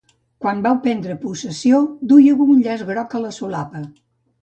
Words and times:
Quan 0.45 0.63
vau 0.65 0.79
prendre 0.85 1.17
possessió 1.27 1.83
dúieu 2.15 2.43
un 2.49 2.67
llaç 2.67 2.85
groc 2.91 3.19
a 3.21 3.25
la 3.29 3.37
solapa. 3.41 3.89